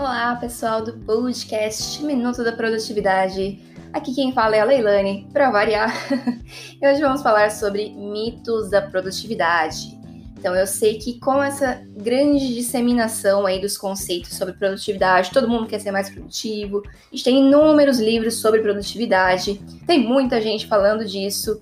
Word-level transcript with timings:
Olá, 0.00 0.34
pessoal 0.34 0.82
do 0.82 0.94
podcast 0.94 2.02
Minuto 2.02 2.42
da 2.42 2.52
Produtividade. 2.52 3.60
Aqui 3.92 4.14
quem 4.14 4.32
fala 4.32 4.56
é 4.56 4.60
a 4.60 4.64
Leilane, 4.64 5.28
para 5.30 5.50
variar. 5.50 5.94
e 6.80 6.88
hoje 6.88 7.02
vamos 7.02 7.20
falar 7.20 7.50
sobre 7.50 7.90
mitos 7.90 8.70
da 8.70 8.80
produtividade. 8.80 9.94
Então, 10.38 10.54
eu 10.56 10.66
sei 10.66 10.96
que 10.96 11.20
com 11.20 11.42
essa 11.42 11.82
grande 11.98 12.54
disseminação 12.54 13.44
aí 13.44 13.60
dos 13.60 13.76
conceitos 13.76 14.38
sobre 14.38 14.54
produtividade, 14.54 15.32
todo 15.32 15.46
mundo 15.46 15.66
quer 15.66 15.80
ser 15.80 15.90
mais 15.90 16.08
produtivo. 16.08 16.82
A 16.86 17.14
gente 17.14 17.24
tem 17.24 17.46
inúmeros 17.46 18.00
livros 18.00 18.36
sobre 18.36 18.62
produtividade, 18.62 19.60
tem 19.86 20.00
muita 20.00 20.40
gente 20.40 20.66
falando 20.66 21.04
disso. 21.04 21.60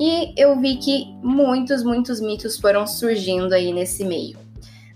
E 0.00 0.32
eu 0.40 0.58
vi 0.58 0.76
que 0.76 1.04
muitos, 1.22 1.84
muitos 1.84 2.18
mitos 2.18 2.58
foram 2.58 2.86
surgindo 2.86 3.52
aí 3.52 3.74
nesse 3.74 4.06
meio. 4.06 4.42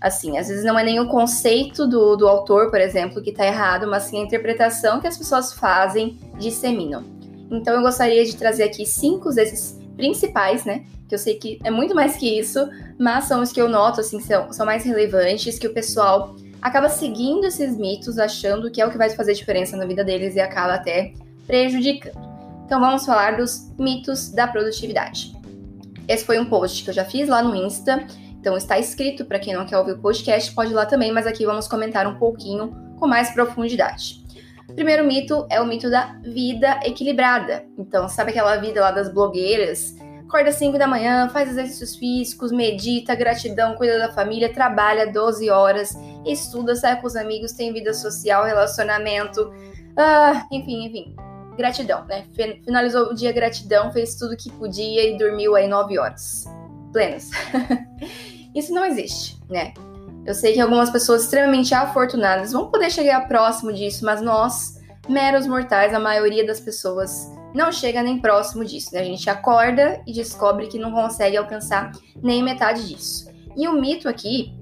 Assim, 0.01 0.37
às 0.37 0.47
vezes 0.47 0.63
não 0.63 0.79
é 0.79 0.83
nem 0.83 0.99
o 0.99 1.07
conceito 1.07 1.85
do, 1.85 2.15
do 2.15 2.27
autor, 2.27 2.69
por 2.69 2.79
exemplo, 2.79 3.21
que 3.21 3.31
está 3.31 3.45
errado, 3.45 3.85
mas 3.87 4.03
sim 4.03 4.19
a 4.21 4.23
interpretação 4.23 5.01
que 5.01 5.07
as 5.07 5.17
pessoas 5.17 5.53
fazem, 5.53 6.17
disseminam. 6.37 7.03
Então 7.51 7.73
eu 7.75 7.81
gostaria 7.81 8.23
de 8.23 8.35
trazer 8.35 8.63
aqui 8.63 8.85
cinco 8.85 9.29
desses 9.31 9.77
principais, 9.97 10.63
né? 10.63 10.85
Que 11.07 11.15
eu 11.15 11.19
sei 11.19 11.35
que 11.35 11.59
é 11.63 11.71
muito 11.71 11.93
mais 11.93 12.15
que 12.15 12.39
isso, 12.39 12.69
mas 12.97 13.25
são 13.25 13.41
os 13.41 13.51
que 13.51 13.61
eu 13.61 13.67
noto, 13.67 13.99
assim, 13.99 14.21
são, 14.21 14.53
são 14.53 14.65
mais 14.65 14.85
relevantes, 14.85 15.59
que 15.59 15.67
o 15.67 15.73
pessoal 15.73 16.35
acaba 16.61 16.87
seguindo 16.87 17.45
esses 17.45 17.75
mitos, 17.75 18.17
achando 18.17 18.71
que 18.71 18.81
é 18.81 18.85
o 18.85 18.91
que 18.91 18.97
vai 18.97 19.09
fazer 19.09 19.33
diferença 19.33 19.75
na 19.75 19.85
vida 19.85 20.03
deles 20.03 20.35
e 20.35 20.39
acaba 20.39 20.75
até 20.75 21.13
prejudicando. 21.45 22.17
Então 22.65 22.79
vamos 22.79 23.05
falar 23.05 23.37
dos 23.37 23.71
mitos 23.77 24.29
da 24.29 24.47
produtividade. 24.47 25.33
Esse 26.07 26.23
foi 26.23 26.39
um 26.39 26.45
post 26.45 26.83
que 26.83 26.89
eu 26.89 26.93
já 26.93 27.05
fiz 27.05 27.27
lá 27.27 27.41
no 27.41 27.55
Insta 27.55 28.05
então 28.39 28.55
está 28.55 28.79
escrito 28.79 29.25
para 29.25 29.37
quem 29.37 29.53
não 29.53 29.65
quer 29.65 29.77
ouvir 29.77 29.93
o 29.93 29.99
podcast, 29.99 30.53
pode 30.53 30.71
ir 30.71 30.75
lá 30.75 30.85
também, 30.85 31.11
mas 31.11 31.27
aqui 31.27 31.45
vamos 31.45 31.67
comentar 31.67 32.07
um 32.07 32.17
pouquinho 32.17 32.73
com 32.97 33.07
mais 33.07 33.31
profundidade. 33.31 34.23
O 34.69 34.73
primeiro 34.73 35.05
mito 35.05 35.45
é 35.49 35.59
o 35.59 35.65
mito 35.65 35.89
da 35.89 36.15
vida 36.21 36.79
equilibrada. 36.83 37.65
Então, 37.77 38.07
sabe 38.07 38.31
aquela 38.31 38.55
vida 38.57 38.79
lá 38.79 38.91
das 38.91 39.11
blogueiras? 39.11 39.95
Acorda 40.25 40.49
às 40.49 40.55
5 40.55 40.77
da 40.77 40.87
manhã, 40.87 41.27
faz 41.29 41.49
exercícios 41.49 41.95
físicos, 41.95 42.51
medita, 42.51 43.15
gratidão, 43.15 43.73
cuida 43.73 43.97
da 43.97 44.11
família, 44.11 44.53
trabalha 44.53 45.11
12 45.11 45.49
horas, 45.49 45.97
estuda, 46.23 46.75
sai 46.75 47.01
com 47.01 47.07
os 47.07 47.15
amigos, 47.15 47.51
tem 47.51 47.73
vida 47.73 47.93
social, 47.95 48.45
relacionamento, 48.45 49.51
ah, 49.97 50.45
enfim, 50.51 50.85
enfim. 50.85 51.15
Gratidão, 51.57 52.05
né? 52.05 52.25
Finalizou 52.63 53.07
o 53.07 53.13
dia 53.13 53.33
gratidão, 53.33 53.91
fez 53.91 54.15
tudo 54.15 54.37
que 54.37 54.51
podia 54.51 55.09
e 55.09 55.17
dormiu 55.17 55.55
aí 55.55 55.67
9 55.67 55.97
horas. 55.97 56.45
Plenas. 56.91 57.29
Isso 58.55 58.73
não 58.73 58.85
existe, 58.85 59.39
né? 59.49 59.73
Eu 60.25 60.33
sei 60.33 60.53
que 60.53 60.59
algumas 60.59 60.89
pessoas 60.89 61.23
extremamente 61.23 61.73
afortunadas 61.73 62.51
vão 62.51 62.69
poder 62.69 62.91
chegar 62.91 63.27
próximo 63.27 63.73
disso, 63.73 64.05
mas 64.05 64.21
nós, 64.21 64.79
meros 65.07 65.47
mortais, 65.47 65.93
a 65.93 65.99
maioria 65.99 66.45
das 66.45 66.59
pessoas 66.59 67.31
não 67.53 67.71
chega 67.71 68.03
nem 68.03 68.19
próximo 68.19 68.63
disso. 68.63 68.93
Né? 68.93 69.01
A 69.01 69.05
gente 69.05 69.29
acorda 69.29 70.01
e 70.05 70.13
descobre 70.13 70.67
que 70.67 70.77
não 70.77 70.91
consegue 70.91 71.37
alcançar 71.37 71.91
nem 72.21 72.43
metade 72.43 72.87
disso. 72.87 73.29
E 73.55 73.67
o 73.67 73.79
mito 73.79 74.07
aqui 74.07 74.53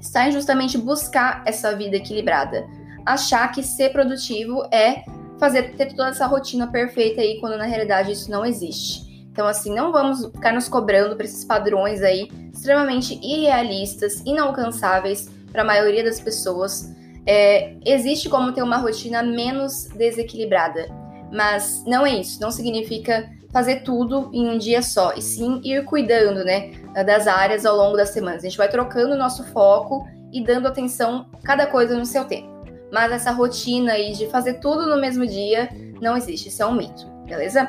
está 0.00 0.28
em 0.28 0.32
justamente 0.32 0.78
buscar 0.78 1.42
essa 1.44 1.74
vida 1.74 1.96
equilibrada. 1.96 2.66
Achar 3.04 3.50
que 3.50 3.62
ser 3.62 3.90
produtivo 3.90 4.68
é 4.72 5.02
fazer 5.38 5.74
ter 5.76 5.94
toda 5.94 6.10
essa 6.10 6.26
rotina 6.26 6.66
perfeita 6.66 7.20
aí, 7.20 7.40
quando 7.40 7.56
na 7.56 7.64
realidade 7.64 8.12
isso 8.12 8.30
não 8.30 8.44
existe. 8.44 9.07
Então, 9.38 9.46
assim, 9.46 9.72
não 9.72 9.92
vamos 9.92 10.26
ficar 10.32 10.52
nos 10.52 10.68
cobrando 10.68 11.14
para 11.14 11.24
esses 11.24 11.44
padrões 11.44 12.02
aí 12.02 12.28
extremamente 12.52 13.14
irrealistas, 13.22 14.20
inalcançáveis 14.26 15.30
para 15.52 15.62
a 15.62 15.64
maioria 15.64 16.02
das 16.02 16.18
pessoas. 16.18 16.92
É, 17.24 17.76
existe 17.86 18.28
como 18.28 18.50
ter 18.50 18.64
uma 18.64 18.78
rotina 18.78 19.22
menos 19.22 19.84
desequilibrada, 19.94 20.88
mas 21.32 21.84
não 21.86 22.04
é 22.04 22.14
isso. 22.14 22.40
Não 22.40 22.50
significa 22.50 23.30
fazer 23.52 23.84
tudo 23.84 24.28
em 24.32 24.48
um 24.48 24.58
dia 24.58 24.82
só, 24.82 25.14
e 25.14 25.22
sim 25.22 25.60
ir 25.62 25.84
cuidando, 25.84 26.42
né, 26.42 26.72
das 27.06 27.28
áreas 27.28 27.64
ao 27.64 27.76
longo 27.76 27.96
das 27.96 28.10
semanas. 28.10 28.42
A 28.42 28.48
gente 28.48 28.58
vai 28.58 28.68
trocando 28.68 29.14
o 29.14 29.16
nosso 29.16 29.44
foco 29.52 30.04
e 30.32 30.42
dando 30.42 30.66
atenção 30.66 31.26
cada 31.44 31.64
coisa 31.64 31.96
no 31.96 32.04
seu 32.04 32.24
tempo. 32.24 32.48
Mas 32.92 33.12
essa 33.12 33.30
rotina 33.30 33.92
aí 33.92 34.14
de 34.14 34.26
fazer 34.26 34.54
tudo 34.54 34.88
no 34.88 35.00
mesmo 35.00 35.24
dia 35.24 35.68
não 36.00 36.16
existe, 36.16 36.48
isso 36.48 36.60
é 36.60 36.66
um 36.66 36.74
mito, 36.74 37.06
beleza? 37.24 37.68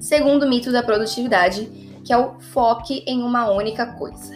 Segundo 0.00 0.48
mito 0.48 0.70
da 0.70 0.82
produtividade, 0.82 1.64
que 2.04 2.12
é 2.12 2.18
o 2.18 2.38
foque 2.40 3.02
em 3.06 3.22
uma 3.22 3.50
única 3.50 3.86
coisa. 3.86 4.34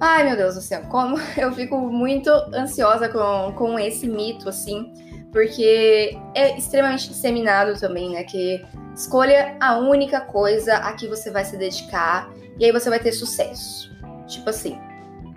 Ai, 0.00 0.24
meu 0.24 0.36
Deus 0.36 0.54
do 0.54 0.60
céu, 0.60 0.82
como 0.90 1.16
eu 1.36 1.52
fico 1.52 1.76
muito 1.78 2.30
ansiosa 2.54 3.08
com, 3.08 3.52
com 3.56 3.78
esse 3.78 4.06
mito, 4.06 4.48
assim, 4.48 4.92
porque 5.32 6.16
é 6.34 6.56
extremamente 6.56 7.08
disseminado 7.08 7.78
também, 7.78 8.10
né? 8.10 8.22
Que 8.22 8.64
escolha 8.94 9.56
a 9.60 9.78
única 9.78 10.20
coisa 10.20 10.74
a 10.74 10.92
que 10.92 11.06
você 11.06 11.30
vai 11.30 11.44
se 11.44 11.56
dedicar 11.56 12.30
e 12.58 12.64
aí 12.64 12.72
você 12.72 12.88
vai 12.88 13.00
ter 13.00 13.12
sucesso. 13.12 13.90
Tipo 14.26 14.50
assim, 14.50 14.78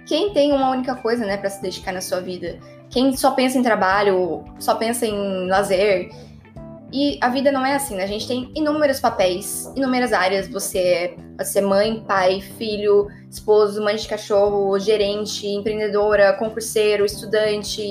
quem 0.06 0.34
tem 0.34 0.52
uma 0.52 0.72
única 0.72 0.96
coisa, 0.96 1.26
né, 1.26 1.38
para 1.38 1.50
se 1.50 1.62
dedicar 1.62 1.92
na 1.92 2.02
sua 2.02 2.20
vida? 2.20 2.60
Quem 2.90 3.16
só 3.16 3.32
pensa 3.32 3.58
em 3.58 3.64
trabalho, 3.64 4.44
só 4.60 4.76
pensa 4.76 5.06
em 5.06 5.48
lazer, 5.48 6.12
e 6.92 7.18
a 7.22 7.30
vida 7.30 7.52
não 7.52 7.66
é 7.66 7.76
assim, 7.76 7.96
né? 7.96 8.04
A 8.04 8.08
gente 8.08 8.28
tem 8.28 8.52
inúmeros 8.54 9.00
papéis, 9.00 9.72
inúmeras 9.76 10.12
áreas. 10.12 10.48
Você 10.50 11.16
pode 11.38 11.48
ser 11.48 11.62
mãe, 11.62 12.04
pai, 12.06 12.42
filho, 12.42 13.08
esposo, 13.30 13.82
mãe 13.82 13.96
de 13.96 14.08
cachorro, 14.08 14.78
gerente, 14.78 15.48
empreendedora, 15.48 16.34
concurseiro, 16.34 17.06
estudante, 17.06 17.82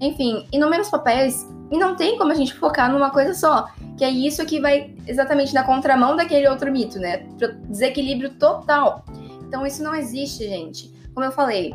enfim, 0.00 0.46
inúmeros 0.50 0.88
papéis. 0.88 1.46
E 1.70 1.76
não 1.76 1.94
tem 1.94 2.16
como 2.16 2.32
a 2.32 2.34
gente 2.34 2.54
focar 2.54 2.90
numa 2.90 3.10
coisa 3.10 3.34
só. 3.34 3.68
Que 3.98 4.04
é 4.04 4.10
isso 4.10 4.44
que 4.46 4.60
vai 4.60 4.94
exatamente 5.06 5.52
na 5.52 5.62
contramão 5.62 6.16
daquele 6.16 6.48
outro 6.48 6.72
mito, 6.72 6.98
né? 6.98 7.26
Desequilíbrio 7.68 8.30
total. 8.34 9.04
Então 9.46 9.66
isso 9.66 9.82
não 9.82 9.94
existe, 9.94 10.48
gente. 10.48 10.90
Como 11.12 11.26
eu 11.26 11.32
falei, 11.32 11.74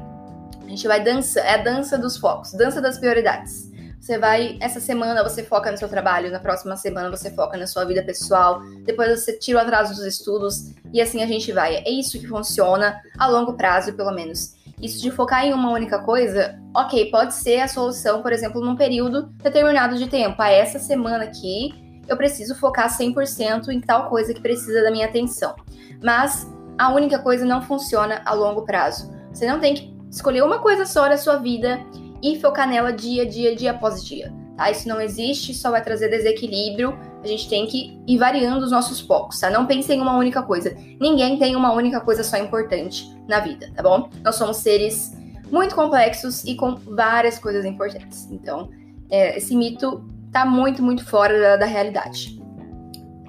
a 0.66 0.69
gente 0.69 0.88
vai 0.88 1.03
dança, 1.03 1.40
é 1.40 1.53
a 1.53 1.57
dança 1.57 1.97
dos 1.97 2.17
focos, 2.17 2.53
dança 2.53 2.81
das 2.81 2.97
prioridades. 2.97 3.72
Você 4.07 4.18
vai, 4.18 4.57
essa 4.62 4.79
semana 4.79 5.22
você 5.22 5.44
foca 5.44 5.69
no 5.69 5.78
seu 5.78 5.90
trabalho, 5.90 6.31
na 6.31 6.40
próxima 6.40 6.78
semana 6.78 7.12
você 7.12 7.29
foca 7.29 7.57
na 7.57 7.68
sua 7.68 7.84
vida 7.84 8.01
pessoal, 8.01 8.62
depois 8.85 9.19
você 9.19 9.38
tira 9.38 9.57
o 9.57 9.62
atraso 9.62 9.94
dos 9.94 10.06
estudos 10.06 10.73
e 10.94 11.01
assim 11.01 11.22
a 11.22 11.28
gente 11.28 11.51
vai. 11.51 11.75
É 11.75 11.90
isso 11.90 12.17
que 12.17 12.25
funciona 12.25 13.01
a 13.19 13.28
longo 13.28 13.57
prazo, 13.57 13.91
pelo 13.91 14.13
menos. 14.13 14.56
Isso 14.81 15.01
de 15.01 15.12
focar 15.12 15.44
em 15.44 15.51
uma 15.51 15.72
única 15.72 16.00
coisa, 16.00 16.57
ok, 16.73 17.12
pode 17.12 17.34
ser 17.34 17.59
a 17.59 17.67
solução, 17.67 18.22
por 18.22 18.31
exemplo, 18.31 18.62
num 18.62 18.78
período 18.78 19.23
determinado 19.44 19.97
de 19.97 20.07
tempo. 20.07 20.41
Ah, 20.41 20.51
essa 20.51 20.79
semana 20.79 21.25
aqui 21.25 21.73
eu 22.07 22.16
preciso 22.16 22.56
focar 22.56 22.88
100% 22.88 23.67
em 23.67 23.81
tal 23.81 24.07
coisa 24.07 24.34
que 24.34 24.40
precisa 24.40 24.84
da 24.84 24.90
minha 24.90 25.07
atenção. 25.07 25.53
Mas 26.01 26.50
a 26.78 26.94
única 26.94 27.19
coisa 27.19 27.44
não 27.44 27.62
funciona 27.62 28.22
a 28.23 28.34
longo 28.34 28.62
prazo. 28.62 29.13
Você 29.34 29.46
não 29.46 29.59
tem 29.59 29.75
que 29.75 29.97
escolher 30.09 30.44
uma 30.44 30.59
coisa 30.59 30.85
só 30.85 31.09
da 31.09 31.17
sua 31.17 31.35
vida 31.35 31.78
e 32.22 32.39
focar 32.39 32.67
nela 32.67 32.91
dia 32.91 33.23
a 33.23 33.25
dia, 33.28 33.55
dia 33.55 33.72
após 33.72 34.03
dia. 34.03 34.33
Tá? 34.55 34.72
Isso 34.72 34.88
não 34.88 35.00
existe, 35.00 35.53
só 35.53 35.69
vai 35.69 35.83
trazer 35.83 36.09
desequilíbrio. 36.09 36.97
A 37.23 37.28
gente 37.28 37.47
tem 37.47 37.67
que 37.67 38.00
ir 38.07 38.17
variando 38.17 38.63
os 38.63 38.72
nossos 38.72 39.00
focos, 39.00 39.39
tá? 39.39 39.50
Não 39.50 39.66
pense 39.66 39.91
em 39.94 40.01
uma 40.01 40.17
única 40.17 40.41
coisa. 40.41 40.75
Ninguém 41.00 41.38
tem 41.38 41.55
uma 41.55 41.72
única 41.73 42.01
coisa 42.01 42.23
só 42.23 42.38
importante 42.38 43.16
na 43.28 43.39
vida, 43.39 43.72
tá 43.75 43.83
bom? 43.83 44.09
Nós 44.23 44.35
somos 44.35 44.57
seres 44.57 45.16
muito 45.51 45.75
complexos 45.75 46.44
e 46.44 46.55
com 46.55 46.75
várias 46.75 47.38
coisas 47.38 47.66
importantes. 47.66 48.28
Então, 48.31 48.69
é, 49.09 49.38
esse 49.38 49.55
mito 49.55 50.03
tá 50.31 50.45
muito, 50.45 50.81
muito 50.81 51.05
fora 51.05 51.39
da, 51.39 51.57
da 51.57 51.66
realidade. 51.66 52.41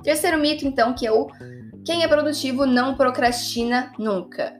Terceiro 0.03 0.39
mito, 0.39 0.67
então, 0.67 0.95
que 0.95 1.07
é 1.07 1.13
o 1.13 1.29
quem 1.85 2.03
é 2.03 2.09
produtivo 2.09 2.67
não 2.67 2.95
procrastina 2.95 3.93
nunca. 3.99 4.55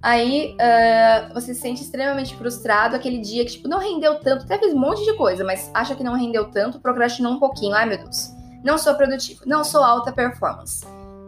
Aí 0.00 0.54
uh, 0.54 1.34
você 1.34 1.52
se 1.52 1.60
sente 1.60 1.82
extremamente 1.82 2.36
frustrado 2.36 2.94
aquele 2.94 3.18
dia 3.18 3.44
que, 3.44 3.52
tipo, 3.52 3.68
não 3.68 3.78
rendeu 3.78 4.14
tanto, 4.20 4.44
até 4.44 4.56
fez 4.56 4.72
um 4.72 4.78
monte 4.78 5.04
de 5.04 5.14
coisa, 5.14 5.42
mas 5.44 5.70
acha 5.74 5.96
que 5.96 6.04
não 6.04 6.14
rendeu 6.14 6.50
tanto, 6.50 6.78
procrastinou 6.78 7.32
um 7.32 7.40
pouquinho. 7.40 7.74
Ai, 7.74 7.86
meu 7.86 7.98
Deus, 7.98 8.32
não 8.62 8.78
sou 8.78 8.94
produtivo, 8.94 9.42
não 9.44 9.64
sou 9.64 9.82
alta 9.82 10.12
performance. 10.12 10.86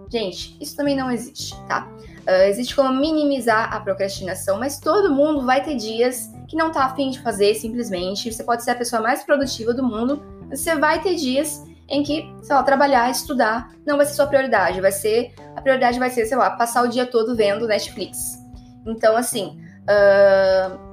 Gente, 0.09 0.57
isso 0.61 0.77
também 0.77 0.97
não 0.97 1.11
existe, 1.11 1.55
tá? 1.67 1.89
Uh, 2.21 2.49
existe 2.49 2.75
como 2.75 2.93
minimizar 2.93 3.75
a 3.75 3.81
procrastinação, 3.81 4.59
mas 4.59 4.79
todo 4.79 5.13
mundo 5.13 5.45
vai 5.45 5.63
ter 5.63 5.75
dias 5.75 6.31
que 6.47 6.57
não 6.57 6.71
tá 6.71 6.85
afim 6.85 7.11
de 7.11 7.21
fazer 7.21 7.55
simplesmente. 7.55 8.33
Você 8.33 8.45
pode 8.45 8.63
ser 8.63 8.73
a 8.73 8.77
pessoa 8.77 9.03
mais 9.03 9.25
produtiva 9.25 9.75
do 9.75 9.83
mundo, 9.83 10.23
mas 10.49 10.61
você 10.61 10.77
vai 10.77 11.01
ter 11.01 11.17
dias 11.17 11.65
em 11.89 12.05
que, 12.05 12.33
sei 12.43 12.55
lá, 12.55 12.63
trabalhar, 12.63 13.11
estudar 13.11 13.73
não 13.85 13.97
vai 13.97 14.07
ser 14.07 14.15
sua 14.15 14.29
prioridade, 14.29 14.81
vai 14.81 14.93
ser 14.93 15.35
a 15.57 15.61
prioridade 15.61 15.99
vai 15.99 16.11
ser, 16.11 16.25
sei 16.25 16.37
lá, 16.37 16.51
passar 16.51 16.85
o 16.85 16.89
dia 16.89 17.05
todo 17.05 17.35
vendo 17.35 17.67
Netflix 17.67 18.40
então, 18.87 19.17
assim, 19.17 19.61
uh, 19.83 20.91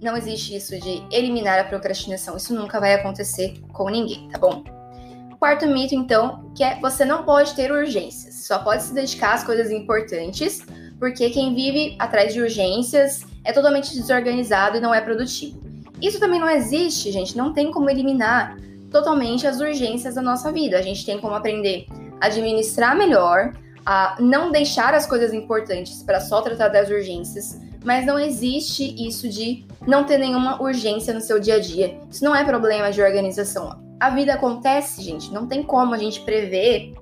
não 0.00 0.16
existe 0.16 0.56
isso 0.56 0.78
de 0.78 1.02
eliminar 1.10 1.58
a 1.58 1.64
procrastinação. 1.64 2.36
Isso 2.36 2.54
nunca 2.54 2.80
vai 2.80 2.94
acontecer 2.94 3.60
com 3.72 3.88
ninguém, 3.88 4.28
tá 4.28 4.38
bom? 4.38 4.64
Quarto 5.38 5.66
mito, 5.66 5.94
então, 5.94 6.50
que 6.54 6.62
é 6.62 6.78
você 6.80 7.04
não 7.04 7.24
pode 7.24 7.54
ter 7.54 7.72
urgências. 7.72 8.46
Só 8.46 8.58
pode 8.58 8.82
se 8.82 8.92
dedicar 8.92 9.34
às 9.34 9.44
coisas 9.44 9.70
importantes, 9.70 10.60
porque 10.98 11.30
quem 11.30 11.54
vive 11.54 11.96
atrás 11.98 12.34
de 12.34 12.40
urgências 12.40 13.24
é 13.44 13.52
totalmente 13.52 13.94
desorganizado 13.94 14.76
e 14.76 14.80
não 14.80 14.94
é 14.94 15.00
produtivo. 15.00 15.58
Isso 16.00 16.20
também 16.20 16.40
não 16.40 16.48
existe, 16.48 17.10
gente. 17.10 17.36
Não 17.36 17.52
tem 17.52 17.70
como 17.70 17.88
eliminar 17.88 18.56
totalmente 18.90 19.46
as 19.46 19.60
urgências 19.60 20.14
da 20.14 20.22
nossa 20.22 20.52
vida. 20.52 20.78
A 20.78 20.82
gente 20.82 21.06
tem 21.06 21.18
como 21.18 21.34
aprender 21.34 21.86
a 22.20 22.26
administrar 22.26 22.96
melhor, 22.96 23.52
a 23.84 24.16
não 24.20 24.50
deixar 24.50 24.94
as 24.94 25.06
coisas 25.06 25.32
importantes 25.32 26.02
para 26.02 26.20
só 26.20 26.40
tratar 26.42 26.68
das 26.68 26.90
urgências, 26.90 27.60
mas 27.84 28.04
não 28.04 28.18
existe 28.18 28.94
isso 29.06 29.28
de 29.28 29.64
não 29.86 30.04
ter 30.04 30.18
nenhuma 30.18 30.60
urgência 30.60 31.14
no 31.14 31.20
seu 31.20 31.40
dia 31.40 31.54
a 31.54 31.60
dia. 31.60 31.98
Isso 32.10 32.24
não 32.24 32.34
é 32.34 32.44
problema 32.44 32.90
de 32.90 33.02
organização. 33.02 33.80
A 33.98 34.10
vida 34.10 34.34
acontece, 34.34 35.02
gente, 35.02 35.32
não 35.32 35.46
tem 35.46 35.62
como 35.62 35.94
a 35.94 35.98
gente 35.98 36.20
prever 36.20 36.94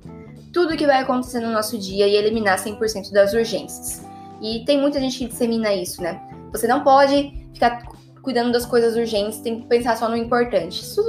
tudo 0.52 0.74
o 0.74 0.76
que 0.76 0.86
vai 0.86 1.02
acontecer 1.02 1.40
no 1.40 1.52
nosso 1.52 1.78
dia 1.78 2.06
e 2.06 2.14
eliminar 2.14 2.58
100% 2.58 3.12
das 3.12 3.32
urgências. 3.32 4.02
E 4.40 4.64
tem 4.64 4.80
muita 4.80 5.00
gente 5.00 5.18
que 5.18 5.26
dissemina 5.26 5.72
isso, 5.74 6.02
né? 6.02 6.20
Você 6.52 6.66
não 6.66 6.82
pode 6.82 7.32
ficar 7.52 7.82
cuidando 8.22 8.52
das 8.52 8.66
coisas 8.66 8.96
urgentes, 8.96 9.40
tem 9.40 9.60
que 9.60 9.66
pensar 9.66 9.96
só 9.96 10.08
no 10.08 10.16
importante. 10.16 10.80
Isso 10.80 11.02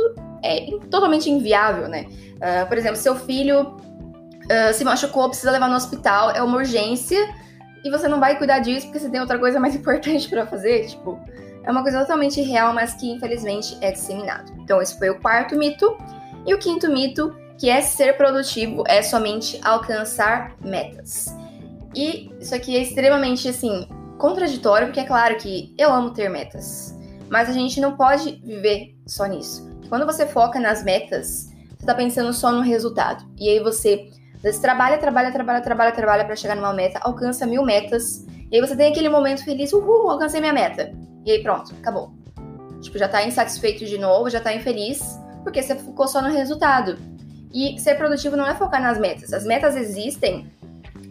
é 0.44 0.72
totalmente 0.89 1.30
inviável, 1.30 1.88
né? 1.88 2.06
Uh, 2.36 2.68
por 2.68 2.77
exemplo, 2.77 2.98
seu 2.98 3.15
filho 3.15 3.77
uh, 4.50 4.74
se 4.74 4.84
machucou, 4.84 5.30
precisa 5.30 5.51
levar 5.51 5.69
no 5.69 5.75
hospital, 5.75 6.31
é 6.31 6.42
uma 6.42 6.57
urgência, 6.57 7.18
e 7.84 7.90
você 7.90 8.07
não 8.07 8.19
vai 8.19 8.38
cuidar 8.38 8.60
disso 8.60 8.88
porque 8.88 9.00
você 9.00 9.10
tem 9.10 9.22
outra 9.22 9.40
coisa 9.40 9.60
mais 9.60 9.75
importante 9.75 10.28
para 10.30 10.46
fazer, 10.46 10.88
tipo, 10.88 11.19
é 11.63 11.72
uma 11.72 11.84
coisa 11.84 12.00
totalmente 12.00 12.42
real, 12.42 12.74
mas 12.74 12.94
que 12.94 13.10
infelizmente 13.12 13.78
é 13.81 13.92
disseminado. 13.92 14.51
Então, 14.60 14.81
esse 14.81 14.98
foi 14.98 15.10
o 15.10 15.19
quarto 15.19 15.56
mito. 15.56 15.98
E 16.46 16.54
o 16.54 16.57
quinto 16.57 16.90
mito, 16.90 17.36
que 17.57 17.69
é 17.69 17.81
ser 17.81 18.18
produtivo, 18.18 18.84
é 18.88 19.01
somente 19.01 19.60
alcançar 19.63 20.56
metas. 20.62 21.28
E 21.94 22.31
isso 22.40 22.56
aqui 22.56 22.75
é 22.75 22.81
extremamente, 22.81 23.48
assim, 23.48 23.88
contraditório, 24.18 24.88
porque 24.88 25.01
é 25.01 25.06
claro 25.06 25.36
que 25.38 25.74
eu 25.78 25.92
amo 25.94 26.12
ter 26.12 26.30
metas, 26.30 26.98
mas 27.30 27.50
a 27.50 27.54
gente 27.54 27.80
não 27.80 27.96
pode 27.96 28.42
viver 28.44 28.96
só 29.06 29.25
nisso. 29.25 29.69
Quando 29.90 30.06
você 30.06 30.25
foca 30.25 30.60
nas 30.60 30.84
metas, 30.84 31.50
você 31.78 31.86
tá 31.86 31.94
pensando 31.94 32.31
só 32.34 32.51
no 32.51 32.62
resultado. 32.62 33.25
E 33.38 33.50
aí 33.50 33.60
você 33.60 34.10
você 34.41 34.62
trabalha, 34.62 34.97
trabalha, 34.97 35.31
trabalha, 35.31 35.62
trabalha, 35.62 35.91
trabalha 35.91 36.25
para 36.25 36.36
chegar 36.36 36.56
numa 36.56 36.74
meta, 36.74 37.00
alcança 37.01 37.45
mil 37.45 37.63
metas, 37.63 38.25
e 38.51 38.56
aí 38.56 38.62
você 38.62 38.75
tem 38.75 38.91
aquele 38.91 39.09
momento 39.09 39.44
feliz, 39.44 39.74
uhul, 39.74 40.09
alcancei 40.09 40.39
minha 40.39 40.53
meta. 40.53 40.94
E 41.25 41.31
aí 41.31 41.44
pronto, 41.44 41.75
acabou. 41.80 42.13
Tipo, 42.81 42.97
já 42.97 43.09
tá 43.09 43.24
insatisfeito 43.24 43.86
de 43.86 43.97
novo, 43.97 44.30
já 44.30 44.39
tá 44.39 44.53
infeliz, 44.53 45.19
porque 45.44 45.62
você 45.62 45.75
focou 45.75 46.07
só 46.07 46.21
no 46.21 46.30
resultado. 46.30 46.97
E 47.53 47.77
ser 47.80 47.95
produtivo 47.95 48.38
não 48.38 48.47
é 48.47 48.56
focar 48.56 48.81
nas 48.81 48.97
metas. 48.97 49.33
As 49.33 49.44
metas 49.44 49.75
existem 49.75 50.50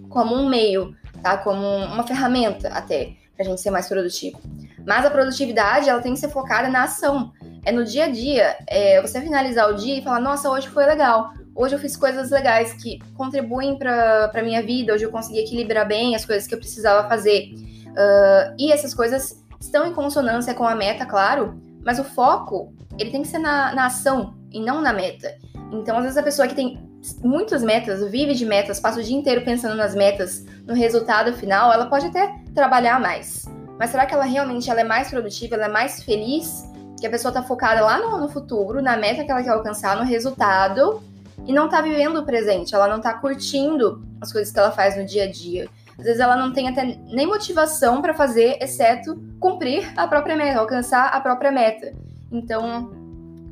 como 0.09 0.35
um 0.35 0.49
meio, 0.49 0.97
tá? 1.23 1.37
Como 1.37 1.63
uma 1.63 2.07
ferramenta 2.07 2.69
até 2.69 3.13
pra 3.37 3.45
gente 3.45 3.61
ser 3.61 3.71
mais 3.71 3.89
produtivo. 3.89 4.41
Mas 4.87 5.05
a 5.05 5.11
produtividade, 5.11 5.89
ela 5.89 6.01
tem 6.01 6.15
que 6.15 6.21
ser 6.21 6.31
focada 6.31 6.69
na 6.69 6.85
ação. 6.85 7.33
É 7.65 7.71
no 7.71 7.85
dia 7.85 8.05
a 8.05 8.09
dia. 8.09 8.57
É 8.67 9.03
você 9.03 9.21
finalizar 9.21 9.69
o 9.69 9.75
dia 9.75 9.99
e 9.99 10.03
falar, 10.03 10.21
nossa, 10.21 10.49
hoje 10.49 10.69
foi 10.69 10.87
legal 10.87 11.33
hoje 11.59 11.75
eu 11.75 11.79
fiz 11.81 11.97
coisas 11.97 12.31
legais 12.31 12.73
que 12.75 13.01
contribuem 13.17 13.77
para 13.77 14.31
a 14.33 14.43
minha 14.43 14.63
vida, 14.63 14.95
hoje 14.95 15.05
eu 15.05 15.11
consegui 15.11 15.41
equilibrar 15.41 15.87
bem 15.87 16.15
as 16.15 16.25
coisas 16.25 16.47
que 16.47 16.55
eu 16.55 16.59
precisava 16.59 17.09
fazer. 17.09 17.53
Uh, 17.89 18.55
e 18.57 18.71
essas 18.71 18.95
coisas 18.95 19.45
estão 19.61 19.85
em 19.85 19.93
consonância 19.93 20.55
com 20.55 20.65
a 20.65 20.77
meta, 20.77 21.05
claro, 21.05 21.61
mas 21.85 21.99
o 21.99 22.05
foco, 22.05 22.73
ele 22.97 23.11
tem 23.11 23.23
que 23.23 23.29
ser 23.29 23.41
na, 23.41 23.75
na 23.75 23.87
ação 23.87 24.35
e 24.53 24.61
não 24.61 24.81
na 24.81 24.93
meta. 24.93 25.37
Então, 25.73 25.97
às 25.97 26.05
vezes 26.05 26.17
a 26.17 26.23
pessoa 26.23 26.47
que 26.47 26.55
tem 26.55 26.81
muitas 27.25 27.61
metas, 27.61 28.09
vive 28.09 28.35
de 28.35 28.47
metas, 28.47 28.79
passa 28.79 29.01
o 29.01 29.03
dia 29.03 29.17
inteiro 29.17 29.45
pensando 29.45 29.75
nas 29.75 29.97
metas, 29.97 30.45
no 30.65 30.75
resultado 30.75 31.33
final, 31.33 31.73
ela 31.73 31.87
pode 31.87 32.07
até 32.07 32.37
trabalhar 32.55 33.01
mais. 33.01 33.47
Mas 33.79 33.91
será 33.91 34.07
que 34.07 34.15
ela 34.15 34.25
realmente 34.25 34.71
ela 34.71 34.81
é 34.81 34.85
mais 34.85 35.11
produtiva, 35.11 35.57
ela 35.57 35.67
é 35.67 35.69
mais 35.69 36.03
feliz? 36.05 36.69
Que 37.01 37.07
a 37.07 37.11
pessoa 37.11 37.31
está 37.31 37.43
focada 37.43 37.81
lá 37.81 37.99
no, 37.99 38.19
no 38.19 38.29
futuro, 38.29 38.81
na 38.81 38.97
meta 38.97 39.25
que 39.25 39.31
ela 39.31 39.43
quer 39.43 39.51
alcançar, 39.51 39.97
no 39.97 40.05
resultado, 40.05 41.01
e 41.47 41.53
não 41.53 41.69
tá 41.69 41.81
vivendo 41.81 42.19
o 42.19 42.25
presente, 42.25 42.75
ela 42.75 42.89
não 42.89 43.01
tá 43.01 43.15
curtindo 43.15 44.03
as 44.21 44.33
coisas 44.33 44.53
que 44.53 44.59
ela 44.59 44.71
faz 44.71 44.97
no 44.97 45.05
dia 45.05 45.25
a 45.25 45.31
dia. 45.31 45.69
Às 45.99 46.05
vezes 46.05 46.21
ela 46.21 46.37
não 46.37 46.53
tem 46.53 46.69
até 46.69 46.85
nem 46.85 47.27
motivação 47.27 48.01
para 48.01 48.15
fazer, 48.15 48.59
exceto 48.61 49.21
cumprir 49.41 49.93
a 49.97 50.07
própria 50.07 50.37
meta, 50.37 50.61
alcançar 50.61 51.09
a 51.09 51.21
própria 51.21 51.51
meta. 51.51 51.93
Então, 52.31 52.93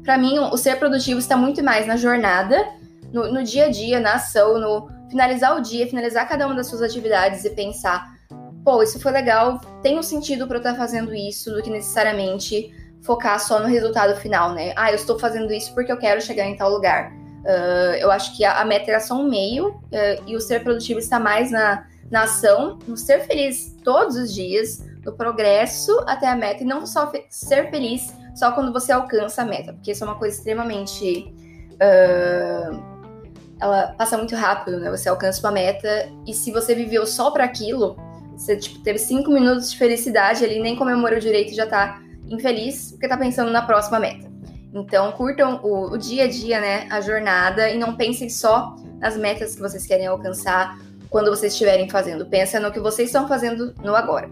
para 0.04 0.16
mim, 0.16 0.38
o 0.38 0.56
ser 0.56 0.78
produtivo 0.78 1.18
está 1.18 1.36
muito 1.36 1.62
mais 1.64 1.86
na 1.86 1.96
jornada, 1.96 2.64
no, 3.12 3.32
no 3.32 3.42
dia 3.42 3.66
a 3.66 3.70
dia, 3.70 3.98
na 3.98 4.14
ação, 4.14 4.60
no 4.60 4.88
finalizar 5.08 5.56
o 5.56 5.60
dia, 5.60 5.88
finalizar 5.88 6.28
cada 6.28 6.46
uma 6.46 6.54
das 6.54 6.68
suas 6.68 6.82
atividades 6.82 7.44
e 7.44 7.50
pensar, 7.50 8.14
pô, 8.64 8.82
isso 8.82 9.00
foi 9.00 9.12
legal, 9.12 9.60
tem 9.82 9.98
um 9.98 10.02
sentido 10.02 10.46
para 10.46 10.56
eu 10.56 10.60
estar 10.60 10.72
tá 10.72 10.78
fazendo 10.78 11.14
isso, 11.14 11.52
do 11.52 11.62
que 11.62 11.70
necessariamente 11.70 12.72
focar 13.02 13.40
só 13.40 13.60
no 13.60 13.66
resultado 13.66 14.14
final, 14.16 14.52
né? 14.52 14.72
Ah, 14.76 14.90
eu 14.90 14.96
estou 14.96 15.18
fazendo 15.18 15.52
isso 15.52 15.72
porque 15.74 15.90
eu 15.90 15.96
quero 15.96 16.20
chegar 16.20 16.44
em 16.44 16.56
tal 16.56 16.70
lugar. 16.70 17.12
Uh, 17.46 17.94
eu 18.00 18.10
acho 18.10 18.36
que 18.36 18.44
a, 18.44 18.60
a, 18.60 18.64
meta 18.64 18.90
era 18.90 18.98
só 18.98 19.14
um 19.14 19.28
meio 19.28 19.68
uh, 19.68 20.22
e 20.26 20.34
o 20.34 20.40
ser 20.40 20.64
produtivo 20.64 20.98
está 20.98 21.20
mais 21.20 21.52
na, 21.52 21.86
na 22.10 22.24
ação, 22.24 22.80
no 22.88 22.96
ser 22.96 23.20
feliz 23.20 23.72
todos 23.84 24.16
os 24.16 24.34
dias, 24.34 24.84
no 25.04 25.12
progresso 25.12 25.96
até 26.08 26.26
a 26.26 26.34
meta 26.34 26.64
e 26.64 26.66
não 26.66 26.84
só 26.84 27.08
fe 27.08 27.24
ser 27.30 27.70
feliz 27.70 28.12
só 28.34 28.50
quando 28.50 28.72
você 28.72 28.90
alcança 28.90 29.42
a 29.42 29.44
meta, 29.44 29.72
porque 29.72 29.92
isso 29.92 30.02
é 30.02 30.06
uma 30.08 30.18
coisa 30.18 30.36
extremamente. 30.36 31.32
Uh, 31.74 32.96
ela 33.60 33.94
passa 33.96 34.18
muito 34.18 34.34
rápido, 34.34 34.80
né? 34.80 34.90
Você 34.90 35.08
alcança 35.08 35.40
uma 35.46 35.52
meta 35.52 36.10
e 36.26 36.34
se 36.34 36.50
você 36.50 36.74
viveu 36.74 37.06
só 37.06 37.30
para 37.30 37.44
aquilo, 37.44 37.96
você 38.36 38.56
tipo, 38.56 38.80
teve 38.80 38.98
cinco 38.98 39.30
minutos 39.30 39.70
de 39.70 39.78
felicidade 39.78 40.44
ali, 40.44 40.60
nem 40.60 40.74
comemorou 40.74 41.20
direito 41.20 41.52
e 41.52 41.54
já 41.54 41.66
tá 41.66 42.02
infeliz 42.28 42.90
porque 42.90 43.06
tá 43.08 43.16
pensando 43.16 43.52
na 43.52 43.62
próxima 43.62 44.00
meta. 44.00 44.25
Então, 44.72 45.12
curtam 45.12 45.60
o, 45.62 45.92
o, 45.92 45.98
dia 45.98 46.24
a 46.24 46.28
dia, 46.28 46.60
né? 46.60 46.86
A 46.90 47.00
jornada 47.00 47.70
e 47.70 47.78
não 47.78 47.96
pensem 47.96 48.28
só 48.28 48.76
nas 48.98 49.16
metas 49.16 49.54
que 49.54 49.60
vocês 49.60 49.86
querem 49.86 50.06
alcançar 50.06 50.78
quando 51.08 51.30
vocês 51.30 51.52
estiverem 51.52 51.88
fazendo. 51.88 52.26
Pensa 52.26 52.60
no 52.60 52.72
que 52.72 52.80
vocês 52.80 53.08
estão 53.08 53.26
fazendo 53.26 53.74
no 53.82 53.94
agora. 53.94 54.30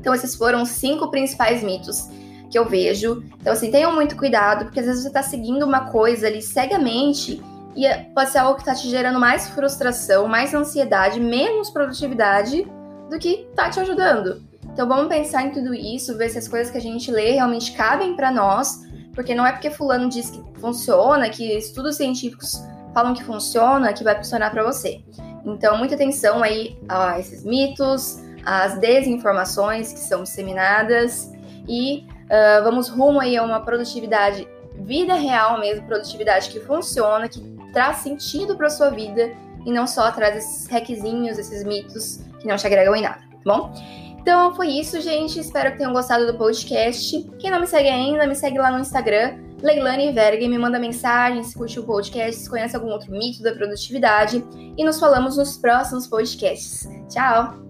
Então, 0.00 0.14
esses 0.14 0.34
foram 0.34 0.62
os 0.62 0.70
cinco 0.70 1.10
principais 1.10 1.62
mitos 1.62 2.08
que 2.50 2.58
eu 2.58 2.64
vejo. 2.64 3.22
Então, 3.40 3.52
assim, 3.52 3.70
tenham 3.70 3.94
muito 3.94 4.16
cuidado, 4.16 4.64
porque 4.64 4.80
às 4.80 4.86
vezes 4.86 5.02
você 5.02 5.08
está 5.08 5.22
seguindo 5.22 5.64
uma 5.64 5.90
coisa 5.90 6.26
ali 6.26 6.40
cegamente 6.40 7.42
e 7.76 7.86
é, 7.86 8.04
pode 8.14 8.30
ser 8.30 8.38
algo 8.38 8.54
que 8.54 8.62
está 8.62 8.74
te 8.74 8.88
gerando 8.88 9.20
mais 9.20 9.48
frustração, 9.50 10.26
mais 10.26 10.54
ansiedade, 10.54 11.20
menos 11.20 11.70
produtividade 11.70 12.66
do 13.08 13.18
que 13.18 13.46
está 13.50 13.70
te 13.70 13.78
ajudando. 13.80 14.42
Então, 14.72 14.88
vamos 14.88 15.08
pensar 15.08 15.44
em 15.44 15.50
tudo 15.50 15.74
isso, 15.74 16.16
ver 16.16 16.28
se 16.30 16.38
as 16.38 16.48
coisas 16.48 16.70
que 16.70 16.78
a 16.78 16.80
gente 16.80 17.10
lê 17.10 17.32
realmente 17.32 17.72
cabem 17.72 18.14
para 18.14 18.30
nós 18.30 18.87
porque 19.18 19.34
não 19.34 19.44
é 19.44 19.50
porque 19.50 19.68
fulano 19.68 20.08
diz 20.08 20.30
que 20.30 20.40
funciona, 20.60 21.28
que 21.28 21.58
estudos 21.58 21.96
científicos 21.96 22.62
falam 22.94 23.12
que 23.12 23.24
funciona, 23.24 23.92
que 23.92 24.04
vai 24.04 24.14
funcionar 24.14 24.48
para 24.52 24.62
você. 24.62 25.02
Então, 25.44 25.76
muita 25.76 25.96
atenção 25.96 26.40
aí 26.40 26.78
a 26.88 27.18
esses 27.18 27.42
mitos, 27.42 28.22
às 28.46 28.78
desinformações 28.78 29.92
que 29.92 29.98
são 29.98 30.22
disseminadas 30.22 31.32
e 31.66 32.06
uh, 32.26 32.62
vamos 32.62 32.88
rumo 32.88 33.18
aí 33.18 33.36
a 33.36 33.42
uma 33.42 33.58
produtividade, 33.58 34.46
vida 34.76 35.14
real 35.14 35.58
mesmo, 35.58 35.84
produtividade 35.88 36.50
que 36.50 36.60
funciona, 36.60 37.28
que 37.28 37.40
traz 37.72 37.96
sentido 37.96 38.56
para 38.56 38.70
sua 38.70 38.90
vida 38.90 39.32
e 39.66 39.72
não 39.72 39.88
só 39.88 40.12
traz 40.12 40.36
esses 40.36 40.68
requisinhos, 40.68 41.38
esses 41.38 41.64
mitos 41.64 42.20
que 42.38 42.46
não 42.46 42.56
te 42.56 42.68
agregam 42.68 42.94
em 42.94 43.02
nada, 43.02 43.18
tá 43.18 43.38
bom? 43.44 43.72
Então 44.20 44.54
foi 44.54 44.68
isso, 44.68 45.00
gente. 45.00 45.38
Espero 45.38 45.72
que 45.72 45.78
tenham 45.78 45.92
gostado 45.92 46.26
do 46.26 46.36
podcast. 46.36 47.22
Quem 47.38 47.50
não 47.50 47.60
me 47.60 47.66
segue 47.66 47.88
ainda, 47.88 48.26
me 48.26 48.34
segue 48.34 48.58
lá 48.58 48.70
no 48.70 48.80
Instagram, 48.80 49.38
Leilane 49.62 50.12
Verga, 50.12 50.48
me 50.48 50.58
manda 50.58 50.78
mensagem 50.78 51.42
se 51.42 51.56
curtiu 51.56 51.82
o 51.82 51.86
podcast, 51.86 52.42
se 52.42 52.50
conhece 52.50 52.76
algum 52.76 52.90
outro 52.90 53.10
mito 53.10 53.42
da 53.42 53.52
produtividade. 53.52 54.44
E 54.76 54.84
nos 54.84 55.00
falamos 55.00 55.36
nos 55.36 55.56
próximos 55.56 56.06
podcasts. 56.06 56.88
Tchau! 57.08 57.68